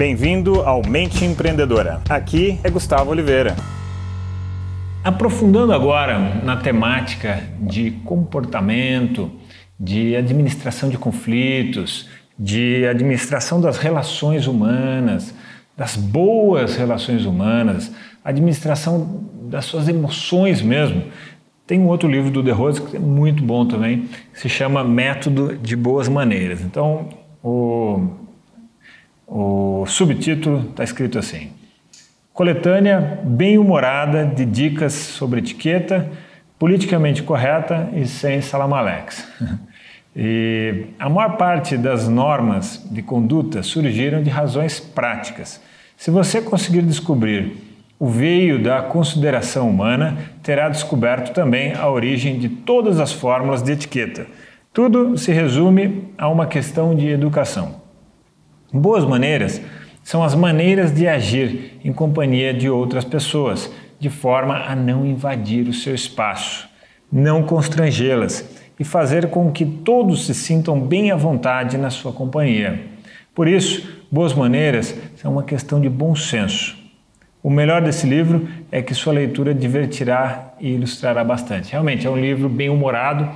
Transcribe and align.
Bem-vindo 0.00 0.62
ao 0.62 0.80
Mente 0.82 1.26
Empreendedora. 1.26 2.00
Aqui 2.08 2.58
é 2.64 2.70
Gustavo 2.70 3.10
Oliveira. 3.10 3.54
Aprofundando 5.04 5.74
agora 5.74 6.18
na 6.42 6.56
temática 6.56 7.44
de 7.60 7.90
comportamento, 8.02 9.30
de 9.78 10.16
administração 10.16 10.88
de 10.88 10.96
conflitos, 10.96 12.08
de 12.38 12.86
administração 12.86 13.60
das 13.60 13.76
relações 13.76 14.46
humanas, 14.46 15.34
das 15.76 15.96
boas 15.96 16.76
relações 16.76 17.26
humanas, 17.26 17.92
administração 18.24 19.26
das 19.50 19.66
suas 19.66 19.86
emoções 19.86 20.62
mesmo. 20.62 21.02
Tem 21.66 21.78
um 21.78 21.88
outro 21.88 22.08
livro 22.08 22.30
do 22.30 22.42
De 22.42 22.50
Rose 22.50 22.80
que 22.80 22.96
é 22.96 23.00
muito 23.00 23.44
bom 23.44 23.66
também, 23.66 24.08
se 24.32 24.48
chama 24.48 24.82
Método 24.82 25.58
de 25.58 25.76
Boas 25.76 26.08
Maneiras. 26.08 26.62
Então, 26.62 27.06
o, 27.44 28.08
o 29.30 29.86
subtítulo 29.86 30.70
está 30.70 30.82
escrito 30.82 31.18
assim: 31.18 31.52
Coletânea 32.32 33.20
bem-humorada 33.22 34.26
de 34.26 34.44
dicas 34.44 34.92
sobre 34.92 35.38
etiqueta, 35.38 36.10
politicamente 36.58 37.22
correta 37.22 37.88
e 37.94 38.06
sem 38.06 38.40
salamalex. 38.42 39.26
E 40.22 40.86
a 40.98 41.08
maior 41.08 41.36
parte 41.36 41.76
das 41.76 42.08
normas 42.08 42.84
de 42.90 43.00
conduta 43.00 43.62
surgiram 43.62 44.24
de 44.24 44.28
razões 44.28 44.80
práticas. 44.80 45.62
Se 45.96 46.10
você 46.10 46.42
conseguir 46.42 46.82
descobrir 46.82 47.56
o 47.96 48.08
veio 48.08 48.60
da 48.60 48.82
consideração 48.82 49.70
humana 49.70 50.18
terá 50.42 50.68
descoberto 50.68 51.32
também 51.32 51.74
a 51.74 51.88
origem 51.88 52.40
de 52.40 52.48
todas 52.48 52.98
as 52.98 53.12
fórmulas 53.12 53.62
de 53.62 53.70
etiqueta. 53.70 54.26
Tudo 54.72 55.16
se 55.16 55.30
resume 55.30 56.08
a 56.18 56.28
uma 56.28 56.46
questão 56.46 56.92
de 56.92 57.06
educação. 57.06 57.79
Boas 58.72 59.04
maneiras 59.04 59.60
são 60.02 60.22
as 60.22 60.34
maneiras 60.34 60.92
de 60.92 61.06
agir 61.06 61.78
em 61.84 61.92
companhia 61.92 62.54
de 62.54 62.68
outras 62.68 63.04
pessoas, 63.04 63.70
de 63.98 64.08
forma 64.08 64.56
a 64.56 64.74
não 64.74 65.04
invadir 65.04 65.68
o 65.68 65.72
seu 65.72 65.94
espaço, 65.94 66.68
não 67.12 67.42
constrangê-las 67.42 68.48
e 68.78 68.84
fazer 68.84 69.28
com 69.28 69.50
que 69.50 69.66
todos 69.66 70.26
se 70.26 70.34
sintam 70.34 70.80
bem 70.80 71.10
à 71.10 71.16
vontade 71.16 71.76
na 71.76 71.90
sua 71.90 72.12
companhia. 72.12 72.86
Por 73.34 73.46
isso, 73.46 74.04
boas 74.10 74.32
maneiras 74.32 74.94
são 75.16 75.32
uma 75.32 75.42
questão 75.42 75.80
de 75.80 75.88
bom 75.88 76.14
senso 76.14 76.80
o 77.42 77.48
melhor 77.48 77.80
desse 77.80 78.06
livro 78.06 78.46
é 78.70 78.82
que 78.82 78.92
sua 78.92 79.14
leitura 79.14 79.54
divertirá 79.54 80.52
e 80.60 80.72
ilustrará 80.72 81.24
bastante. 81.24 81.72
Realmente 81.72 82.06
é 82.06 82.10
um 82.10 82.16
livro 82.16 82.50
bem 82.50 82.68
humorado, 82.68 83.30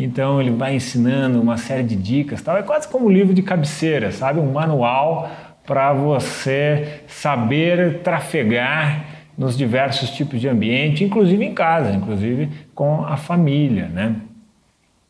então 0.00 0.40
ele 0.40 0.52
vai 0.52 0.76
ensinando 0.76 1.40
uma 1.40 1.56
série 1.56 1.82
de 1.82 1.96
dicas, 1.96 2.40
tal. 2.40 2.56
É 2.56 2.62
quase 2.62 2.86
como 2.86 3.06
um 3.06 3.10
livro 3.10 3.34
de 3.34 3.42
cabeceira, 3.42 4.12
sabe? 4.12 4.38
Um 4.38 4.52
manual 4.52 5.28
para 5.66 5.92
você 5.92 7.00
saber 7.08 7.98
trafegar 7.98 9.04
nos 9.36 9.58
diversos 9.58 10.10
tipos 10.10 10.40
de 10.40 10.48
ambiente, 10.48 11.02
inclusive 11.02 11.44
em 11.44 11.52
casa, 11.52 11.90
inclusive 11.90 12.48
com 12.76 13.04
a 13.04 13.16
família, 13.16 13.88
né? 13.88 14.14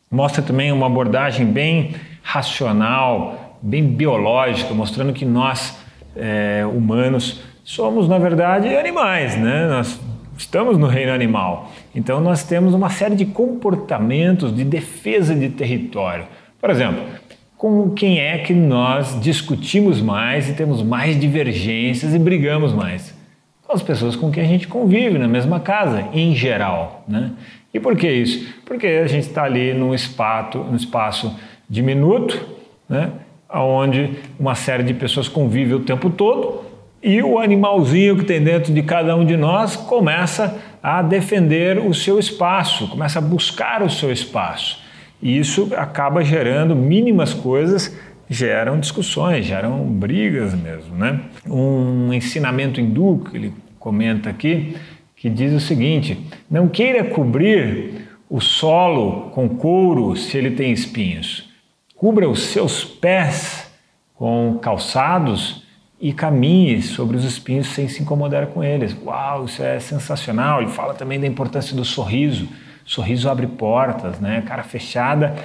Mostra 0.09 0.41
também 0.41 0.71
uma 0.71 0.87
abordagem 0.87 1.45
bem 1.45 1.93
racional, 2.23 3.59
bem 3.61 3.83
biológica, 3.83 4.73
mostrando 4.73 5.13
que 5.13 5.23
nós 5.23 5.77
é, 6.15 6.65
humanos 6.65 7.43
somos, 7.63 8.09
na 8.09 8.17
verdade, 8.17 8.75
animais, 8.75 9.37
né? 9.37 9.67
Nós 9.67 9.99
estamos 10.39 10.77
no 10.77 10.87
reino 10.87 11.11
animal. 11.11 11.71
Então, 11.93 12.21
nós 12.21 12.43
temos 12.43 12.73
uma 12.73 12.89
série 12.89 13.15
de 13.15 13.25
comportamentos 13.25 14.55
de 14.55 14.63
defesa 14.63 15.35
de 15.35 15.49
território. 15.49 16.25
Por 16.59 16.69
exemplo, 16.69 17.03
com 17.57 17.89
quem 17.91 18.19
é 18.19 18.37
que 18.37 18.53
nós 18.53 19.19
discutimos 19.19 20.01
mais 20.01 20.49
e 20.49 20.53
temos 20.53 20.81
mais 20.81 21.19
divergências 21.19 22.15
e 22.15 22.19
brigamos 22.19 22.73
mais? 22.73 23.13
Com 23.67 23.73
as 23.73 23.83
pessoas 23.83 24.15
com 24.15 24.31
quem 24.31 24.43
a 24.43 24.47
gente 24.47 24.67
convive 24.67 25.17
na 25.17 25.27
mesma 25.27 25.59
casa, 25.59 26.07
em 26.13 26.33
geral, 26.33 27.03
né? 27.07 27.31
E 27.73 27.79
por 27.79 27.95
que 27.95 28.09
isso? 28.09 28.47
Porque 28.65 28.87
a 28.87 29.07
gente 29.07 29.27
está 29.27 29.43
ali 29.43 29.73
num 29.73 29.93
espaço, 29.93 30.57
num 30.57 30.75
espaço 30.75 31.37
diminuto, 31.69 32.39
né? 32.87 33.11
onde 33.53 34.17
uma 34.39 34.55
série 34.55 34.83
de 34.83 34.93
pessoas 34.93 35.27
convive 35.27 35.73
o 35.73 35.79
tempo 35.81 36.09
todo 36.09 36.58
e 37.01 37.21
o 37.21 37.39
animalzinho 37.39 38.17
que 38.17 38.25
tem 38.25 38.43
dentro 38.43 38.73
de 38.73 38.83
cada 38.83 39.15
um 39.15 39.25
de 39.25 39.37
nós 39.37 39.75
começa 39.75 40.57
a 40.83 41.01
defender 41.01 41.79
o 41.79 41.93
seu 41.93 42.19
espaço, 42.19 42.87
começa 42.89 43.19
a 43.19 43.21
buscar 43.21 43.81
o 43.81 43.89
seu 43.89 44.11
espaço. 44.11 44.81
E 45.21 45.37
isso 45.37 45.71
acaba 45.75 46.23
gerando 46.23 46.75
mínimas 46.75 47.33
coisas, 47.33 47.97
geram 48.29 48.79
discussões, 48.79 49.45
geram 49.45 49.83
brigas 49.85 50.53
mesmo, 50.53 50.95
né? 50.95 51.21
Um 51.45 52.13
ensinamento 52.13 52.79
hindu 52.79 53.23
que 53.29 53.35
ele 53.35 53.53
comenta 53.79 54.29
aqui, 54.29 54.77
que 55.15 55.29
diz 55.29 55.53
o 55.53 55.59
seguinte: 55.59 56.17
não 56.49 56.67
queira 56.67 57.03
cobrir 57.03 58.07
o 58.29 58.39
solo 58.39 59.31
com 59.31 59.49
couro 59.49 60.15
se 60.15 60.37
ele 60.37 60.51
tem 60.51 60.71
espinhos. 60.71 61.49
Cubra 61.95 62.29
os 62.29 62.43
seus 62.47 62.85
pés 62.85 63.69
com 64.15 64.57
calçados 64.61 65.67
e 65.99 66.13
caminhe 66.13 66.81
sobre 66.81 67.17
os 67.17 67.23
espinhos 67.23 67.67
sem 67.67 67.87
se 67.87 68.01
incomodar 68.01 68.47
com 68.47 68.63
eles. 68.63 68.95
Uau, 69.03 69.45
isso 69.45 69.61
é 69.61 69.79
sensacional. 69.79 70.61
Ele 70.61 70.71
fala 70.71 70.93
também 70.93 71.19
da 71.19 71.27
importância 71.27 71.75
do 71.75 71.83
sorriso. 71.83 72.47
sorriso 72.85 73.29
abre 73.29 73.47
portas, 73.47 74.19
né? 74.19 74.41
Cara 74.47 74.63
fechada 74.63 75.35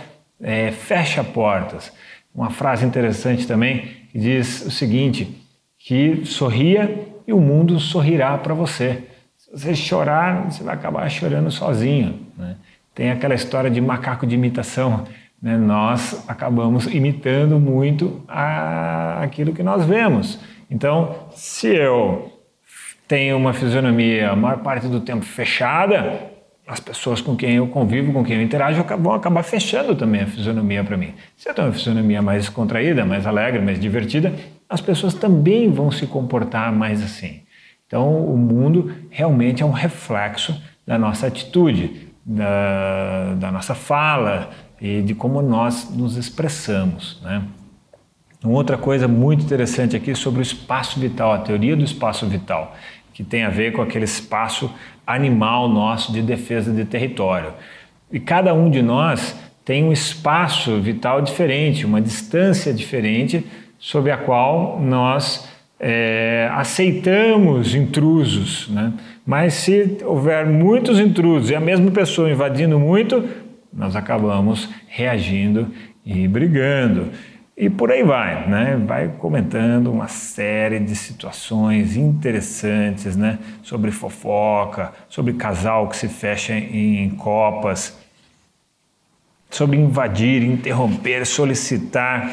é, 0.40 0.70
fecha 0.70 1.24
portas. 1.24 1.92
Uma 2.34 2.50
frase 2.50 2.84
interessante 2.84 3.46
também 3.46 3.88
que 4.10 4.18
diz 4.18 4.64
o 4.66 4.70
seguinte: 4.70 5.42
que 5.78 6.24
sorria 6.24 7.08
e 7.26 7.32
o 7.32 7.40
mundo 7.40 7.80
sorrirá 7.80 8.36
para 8.38 8.54
você. 8.54 9.04
Se 9.36 9.50
você 9.50 9.74
chorar, 9.74 10.50
você 10.50 10.62
vai 10.62 10.74
acabar 10.74 11.08
chorando 11.08 11.50
sozinho. 11.50 12.20
Né? 12.36 12.56
Tem 12.94 13.10
aquela 13.10 13.34
história 13.34 13.70
de 13.70 13.80
macaco 13.80 14.26
de 14.26 14.34
imitação. 14.34 15.04
Né? 15.44 15.58
Nós 15.58 16.24
acabamos 16.26 16.86
imitando 16.86 17.60
muito 17.60 18.22
a, 18.26 19.22
aquilo 19.22 19.52
que 19.52 19.62
nós 19.62 19.84
vemos. 19.84 20.40
Então, 20.70 21.28
se 21.32 21.68
eu 21.68 22.32
tenho 23.06 23.36
uma 23.36 23.52
fisionomia 23.52 24.30
a 24.30 24.36
maior 24.36 24.60
parte 24.60 24.88
do 24.88 25.00
tempo 25.00 25.22
fechada, 25.22 26.32
as 26.66 26.80
pessoas 26.80 27.20
com 27.20 27.36
quem 27.36 27.56
eu 27.56 27.66
convivo, 27.66 28.10
com 28.10 28.24
quem 28.24 28.36
eu 28.36 28.42
interajo, 28.42 28.82
vão 28.98 29.12
acabar 29.12 29.42
fechando 29.42 29.94
também 29.94 30.22
a 30.22 30.26
fisionomia 30.26 30.82
para 30.82 30.96
mim. 30.96 31.12
Se 31.36 31.46
eu 31.46 31.52
tenho 31.52 31.68
uma 31.68 31.74
fisionomia 31.74 32.22
mais 32.22 32.48
contraída, 32.48 33.04
mais 33.04 33.26
alegre, 33.26 33.60
mais 33.60 33.78
divertida, 33.78 34.32
as 34.66 34.80
pessoas 34.80 35.12
também 35.12 35.70
vão 35.70 35.90
se 35.90 36.06
comportar 36.06 36.72
mais 36.72 37.02
assim. 37.02 37.42
Então, 37.86 38.24
o 38.24 38.38
mundo 38.38 38.94
realmente 39.10 39.62
é 39.62 39.66
um 39.66 39.72
reflexo 39.72 40.58
da 40.86 40.96
nossa 40.96 41.26
atitude, 41.26 42.08
da, 42.24 43.34
da 43.34 43.52
nossa 43.52 43.74
fala, 43.74 44.48
e 44.84 45.00
de 45.00 45.14
como 45.14 45.40
nós 45.40 45.88
nos 45.96 46.18
expressamos. 46.18 47.18
Né? 47.22 47.42
Uma 48.44 48.52
outra 48.52 48.76
coisa 48.76 49.08
muito 49.08 49.42
interessante 49.42 49.96
aqui 49.96 50.14
sobre 50.14 50.40
o 50.40 50.42
espaço 50.42 51.00
vital, 51.00 51.32
a 51.32 51.38
teoria 51.38 51.74
do 51.74 51.82
espaço 51.82 52.26
vital, 52.26 52.76
que 53.14 53.24
tem 53.24 53.44
a 53.44 53.48
ver 53.48 53.72
com 53.72 53.80
aquele 53.80 54.04
espaço 54.04 54.70
animal 55.06 55.70
nosso 55.70 56.12
de 56.12 56.20
defesa 56.20 56.70
de 56.70 56.84
território. 56.84 57.54
E 58.12 58.20
cada 58.20 58.52
um 58.52 58.68
de 58.68 58.82
nós 58.82 59.34
tem 59.64 59.84
um 59.84 59.90
espaço 59.90 60.78
vital 60.82 61.22
diferente, 61.22 61.86
uma 61.86 62.02
distância 62.02 62.70
diferente 62.74 63.42
sobre 63.78 64.10
a 64.10 64.18
qual 64.18 64.78
nós 64.82 65.48
é, 65.80 66.50
aceitamos 66.52 67.74
intrusos. 67.74 68.68
Né? 68.68 68.92
Mas 69.24 69.54
se 69.54 69.96
houver 70.04 70.44
muitos 70.44 71.00
intrusos 71.00 71.48
e 71.48 71.54
a 71.54 71.60
mesma 71.60 71.90
pessoa 71.90 72.30
invadindo 72.30 72.78
muito, 72.78 73.24
nós 73.76 73.96
acabamos 73.96 74.68
reagindo 74.86 75.70
e 76.04 76.28
brigando. 76.28 77.10
E 77.56 77.70
por 77.70 77.90
aí 77.90 78.02
vai, 78.02 78.48
né? 78.48 78.76
Vai 78.84 79.08
comentando 79.08 79.90
uma 79.90 80.08
série 80.08 80.80
de 80.80 80.94
situações 80.96 81.96
interessantes, 81.96 83.16
né? 83.16 83.38
Sobre 83.62 83.90
fofoca, 83.90 84.92
sobre 85.08 85.34
casal 85.34 85.88
que 85.88 85.96
se 85.96 86.08
fecha 86.08 86.52
em 86.52 87.10
copas, 87.10 87.96
sobre 89.50 89.76
invadir, 89.76 90.42
interromper, 90.42 91.24
solicitar 91.24 92.28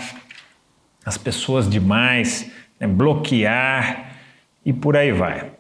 as 1.06 1.18
pessoas 1.18 1.70
demais, 1.70 2.52
né? 2.80 2.88
bloquear 2.88 4.12
e 4.66 4.74
por 4.74 4.98
aí 4.98 5.12
vai. 5.12 5.52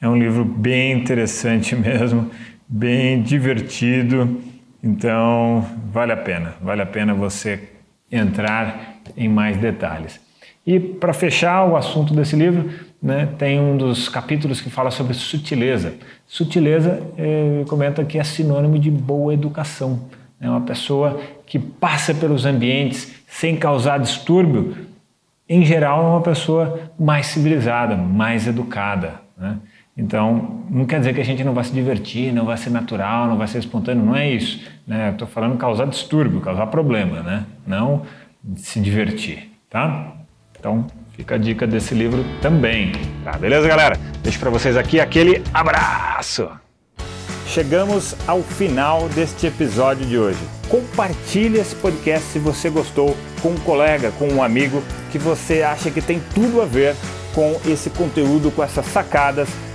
É 0.00 0.08
um 0.08 0.16
livro 0.16 0.44
bem 0.44 0.92
interessante 0.92 1.76
mesmo, 1.76 2.30
bem 2.66 3.22
divertido 3.22 4.51
então, 4.82 5.64
vale 5.92 6.12
a 6.12 6.16
pena, 6.16 6.54
vale 6.60 6.82
a 6.82 6.86
pena 6.86 7.14
você 7.14 7.68
entrar 8.10 8.96
em 9.16 9.28
mais 9.28 9.56
detalhes. 9.56 10.20
E 10.66 10.78
para 10.78 11.12
fechar 11.12 11.64
o 11.64 11.76
assunto 11.76 12.14
desse 12.14 12.36
livro, 12.36 12.70
né, 13.02 13.28
tem 13.38 13.60
um 13.60 13.76
dos 13.76 14.08
capítulos 14.08 14.60
que 14.60 14.70
fala 14.70 14.90
sobre 14.90 15.14
sutileza. 15.14 15.94
Sutileza, 16.26 17.02
eh, 17.18 17.64
comenta 17.68 18.04
que 18.04 18.18
é 18.18 18.24
sinônimo 18.24 18.78
de 18.78 18.90
boa 18.90 19.34
educação. 19.34 20.08
É 20.40 20.48
uma 20.48 20.60
pessoa 20.60 21.20
que 21.46 21.58
passa 21.58 22.14
pelos 22.14 22.44
ambientes 22.44 23.12
sem 23.26 23.56
causar 23.56 23.98
distúrbio, 23.98 24.76
em 25.48 25.64
geral, 25.64 26.02
é 26.02 26.06
uma 26.06 26.20
pessoa 26.20 26.80
mais 26.98 27.26
civilizada, 27.26 27.96
mais 27.96 28.46
educada. 28.46 29.20
Né? 29.36 29.58
Então, 29.96 30.64
não 30.70 30.86
quer 30.86 31.00
dizer 31.00 31.14
que 31.14 31.20
a 31.20 31.24
gente 31.24 31.44
não 31.44 31.52
vai 31.52 31.64
se 31.64 31.72
divertir, 31.72 32.32
não 32.32 32.46
vai 32.46 32.56
ser 32.56 32.70
natural, 32.70 33.26
não 33.26 33.36
vai 33.36 33.46
ser 33.46 33.58
espontâneo, 33.58 34.04
não 34.04 34.16
é 34.16 34.30
isso. 34.30 34.66
Né? 34.86 35.10
Estou 35.10 35.28
falando 35.28 35.56
causar 35.58 35.86
distúrbio, 35.86 36.40
causar 36.40 36.66
problema, 36.68 37.22
né? 37.22 37.44
não 37.66 38.02
se 38.56 38.80
divertir. 38.80 39.50
Tá? 39.68 40.14
Então, 40.58 40.86
fica 41.14 41.34
a 41.34 41.38
dica 41.38 41.66
desse 41.66 41.94
livro 41.94 42.24
também. 42.40 42.92
Tá, 43.22 43.32
beleza, 43.32 43.68
galera? 43.68 43.98
Deixo 44.22 44.38
para 44.38 44.48
vocês 44.48 44.76
aqui 44.76 44.98
aquele 44.98 45.42
abraço! 45.52 46.48
Chegamos 47.46 48.16
ao 48.26 48.42
final 48.42 49.10
deste 49.10 49.46
episódio 49.46 50.06
de 50.06 50.16
hoje. 50.16 50.38
Compartilhe 50.70 51.58
esse 51.58 51.74
podcast 51.74 52.26
se 52.28 52.38
você 52.38 52.70
gostou 52.70 53.14
com 53.42 53.50
um 53.50 53.58
colega, 53.58 54.10
com 54.12 54.26
um 54.28 54.42
amigo 54.42 54.82
que 55.10 55.18
você 55.18 55.62
acha 55.62 55.90
que 55.90 56.00
tem 56.00 56.18
tudo 56.34 56.62
a 56.62 56.64
ver 56.64 56.96
com 57.34 57.60
esse 57.66 57.90
conteúdo, 57.90 58.50
com 58.50 58.62
essas 58.62 58.86
sacadas 58.86 59.50